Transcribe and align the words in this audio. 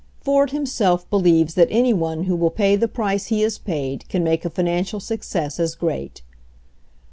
Ford 0.19 0.49
himself 0.49 1.07
believes 1.11 1.53
that 1.53 1.67
any 1.69 1.93
one 1.93 2.23
who 2.23 2.35
will 2.35 2.49
pay 2.49 2.75
the 2.75 2.87
price 2.87 3.27
he 3.27 3.41
has 3.43 3.59
paid 3.59 4.09
can 4.09 4.23
make 4.23 4.43
a 4.43 4.49
financial 4.49 4.99
suc 4.99 5.21
cess 5.21 5.59
as 5.59 5.75
great. 5.75 6.23